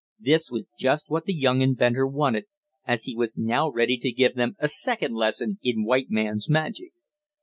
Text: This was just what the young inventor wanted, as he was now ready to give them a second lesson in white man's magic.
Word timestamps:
This 0.19 0.49
was 0.49 0.73
just 0.79 1.11
what 1.11 1.25
the 1.25 1.33
young 1.35 1.61
inventor 1.61 2.07
wanted, 2.07 2.45
as 2.87 3.03
he 3.03 3.15
was 3.15 3.37
now 3.37 3.69
ready 3.69 3.97
to 3.99 4.11
give 4.11 4.33
them 4.33 4.55
a 4.57 4.67
second 4.67 5.13
lesson 5.13 5.59
in 5.61 5.83
white 5.85 6.09
man's 6.09 6.49
magic. 6.49 6.93